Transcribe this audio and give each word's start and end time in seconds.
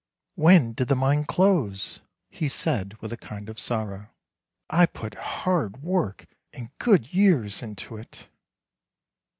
"When 0.45 0.73
did 0.73 0.87
the 0.87 0.95
mine 0.95 1.25
close?" 1.25 1.99
he 2.31 2.49
said 2.49 2.95
with 3.01 3.13
a 3.13 3.17
kind 3.17 3.49
of 3.49 3.59
sorrow;" 3.59 4.09
I 4.67 4.87
put 4.87 5.13
hard 5.13 5.83
work 5.83 6.25
and 6.51 6.75
good 6.79 7.13
years 7.13 7.61
into 7.61 7.97
it." 7.97 8.27